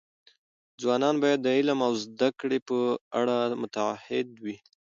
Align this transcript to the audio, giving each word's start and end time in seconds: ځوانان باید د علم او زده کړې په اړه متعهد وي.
ځوانان 0.81 1.15
باید 1.23 1.39
د 1.43 1.47
علم 1.57 1.79
او 1.87 1.93
زده 2.03 2.29
کړې 2.39 2.59
په 2.67 2.77
اړه 3.19 3.37
متعهد 3.61 4.27
وي. 4.43 4.57